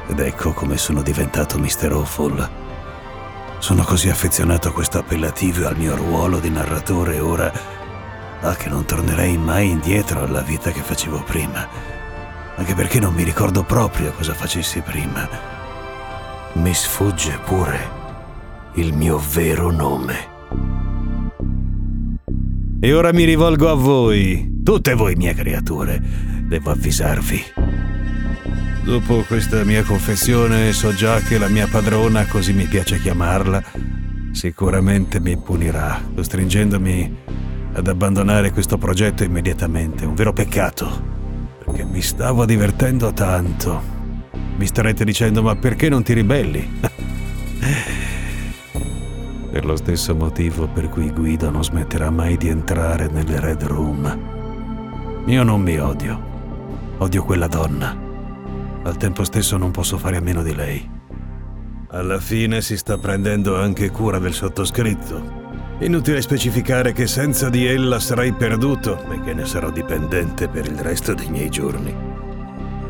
Ed 0.07 0.21
ecco 0.21 0.53
come 0.53 0.77
sono 0.77 1.03
diventato 1.03 1.59
Mr. 1.59 1.93
Awful. 1.93 2.51
Sono 3.59 3.83
così 3.85 4.11
affezionato 4.11 4.69
a 4.69 4.73
questo 4.73 4.99
appellativo 4.99 5.63
e 5.63 5.67
al 5.67 5.79
mio 5.79 5.97
ruolo 5.97 6.39
di 6.39 6.51
narratore 6.51 7.21
ora 7.21 7.75
Ah, 8.45 8.57
che 8.57 8.69
non 8.69 8.85
tornerei 8.85 9.39
mai 9.39 9.71
indietro 9.71 10.23
alla 10.23 10.43
vita 10.43 10.71
che 10.71 10.83
facevo 10.83 11.23
prima. 11.23 11.94
Anche 12.57 12.75
perché 12.75 13.01
non 13.01 13.15
mi 13.15 13.25
ricordo 13.25 13.65
proprio 13.65 14.13
cosa 14.13 14.35
facessi 14.35 14.81
prima. 14.81 15.29
Mi 16.55 16.73
sfugge 16.73 17.39
pure 17.45 18.03
il 18.75 18.93
mio 18.95 19.21
vero 19.33 19.71
nome. 19.71 20.33
E 22.81 22.93
ora 22.93 23.13
mi 23.13 23.25
rivolgo 23.25 23.71
a 23.71 23.75
voi, 23.75 24.61
tutte 24.63 24.95
voi 24.95 25.15
mie 25.15 25.35
creature. 25.35 26.01
Devo 26.47 26.71
avvisarvi. 26.71 27.43
Dopo 28.85 29.25
questa 29.27 29.65
mia 29.65 29.83
confessione 29.83 30.73
so 30.73 30.93
già 30.93 31.19
che 31.21 31.39
la 31.39 31.49
mia 31.49 31.67
padrona, 31.67 32.27
così 32.27 32.53
mi 32.53 32.67
piace 32.67 33.01
chiamarla, 33.01 33.63
sicuramente 34.33 35.21
mi 35.21 35.39
punirà, 35.39 36.03
costringendomi 36.15 37.17
ad 37.73 37.89
abbandonare 37.89 38.53
questo 38.53 38.77
progetto 38.77 39.25
immediatamente. 39.25 40.05
Un 40.05 40.15
vero 40.15 40.35
peccato, 40.35 41.15
perché 41.75 41.91
mi 41.91 42.03
stavo 42.03 42.45
divertendo 42.45 43.13
tanto. 43.13 43.83
Mi 44.57 44.65
starete 44.65 45.05
dicendo, 45.05 45.43
ma 45.43 45.57
perché 45.57 45.89
non 45.89 46.05
ti 46.05 46.13
ribelli? 46.13 46.79
per 49.51 49.65
lo 49.65 49.75
stesso 49.75 50.15
motivo 50.15 50.69
per 50.69 50.89
cui 50.89 51.11
Guido 51.11 51.51
non 51.51 51.65
smetterà 51.65 52.11
mai 52.11 52.37
di 52.37 52.47
entrare 52.47 53.09
nelle 53.09 53.41
Red 53.41 53.65
Room. 53.65 55.23
Io 55.27 55.43
non 55.43 55.63
mi 55.63 55.77
odio, 55.77 56.23
odio 56.99 57.25
quella 57.25 57.49
donna. 57.49 58.03
Al 58.85 58.97
tempo 58.97 59.25
stesso 59.25 59.57
non 59.57 59.73
posso 59.73 59.99
fare 59.99 60.19
a 60.19 60.21
meno 60.21 60.45
di 60.45 60.55
lei. 60.55 60.89
Alla 61.89 62.21
fine 62.21 62.63
si 62.63 62.77
sta 62.77 62.99
prendendo 62.99 63.59
anche 63.59 63.91
cura 63.91 64.21
del 64.21 64.33
sottoscritto 64.33 65.34
Inutile 65.81 66.23
specificare 66.23 66.93
che 66.93 67.09
senza 67.09 67.51
di 67.51 67.67
ella 67.67 67.99
sarai 67.99 68.33
perduto 68.33 69.05
e 69.11 69.21
che 69.21 69.35
ne 69.35 69.45
sarò 69.45 69.71
dipendente 69.71 70.49
per 70.49 70.67
il 70.67 70.79
resto 70.79 71.15
dei 71.15 71.29
miei 71.29 71.51
giorni. 71.51 71.93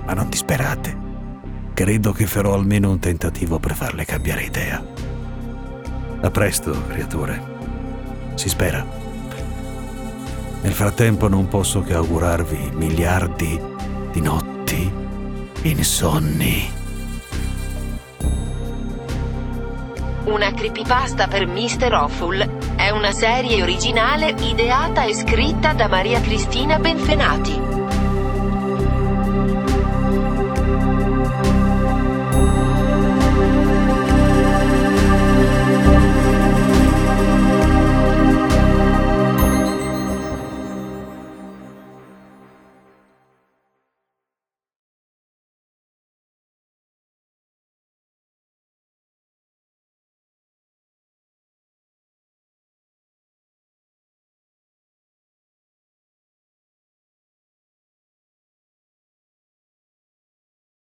Ma 0.05 0.13
non 0.13 0.29
disperate. 0.29 0.95
Credo 1.73 2.13
che 2.13 2.27
farò 2.27 2.53
almeno 2.53 2.91
un 2.91 2.99
tentativo 2.99 3.59
per 3.59 3.75
farle 3.75 4.05
cambiare 4.05 4.43
idea. 4.43 4.85
A 6.21 6.31
presto, 6.31 6.73
creature. 6.87 7.43
Si 8.35 8.51
spera. 8.51 8.87
Nel 10.61 10.73
frattempo 10.73 11.27
non 11.27 11.49
posso 11.49 11.81
che 11.81 11.95
augurarvi 11.95 12.71
miliardi 12.75 13.61
di 14.13 14.21
notti 14.21 14.93
insonni. 15.63 16.71
Una 20.25 20.53
creepypasta 20.53 21.27
per 21.27 21.47
Mr. 21.47 21.93
Awful 21.93 22.64
è 22.85 22.91
una 22.91 23.13
serie 23.13 23.63
originale 23.63 24.35
ideata 24.41 25.05
e 25.05 25.15
scritta 25.15 25.73
da 25.73 25.89
Maria 25.89 26.21
Cristina 26.21 26.79
Benfenati. 26.79 27.74